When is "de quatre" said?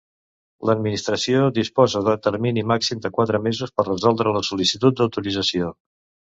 3.05-3.43